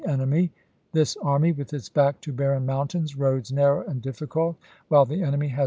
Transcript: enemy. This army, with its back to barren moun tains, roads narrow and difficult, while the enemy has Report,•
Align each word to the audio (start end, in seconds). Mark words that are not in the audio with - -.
enemy. 0.05 0.51
This 0.93 1.15
army, 1.21 1.51
with 1.51 1.73
its 1.73 1.89
back 1.89 2.19
to 2.21 2.33
barren 2.33 2.65
moun 2.65 2.87
tains, 2.87 3.13
roads 3.15 3.51
narrow 3.51 3.85
and 3.85 4.01
difficult, 4.01 4.57
while 4.87 5.05
the 5.05 5.21
enemy 5.21 5.47
has 5.49 5.51
Report,• 5.51 5.59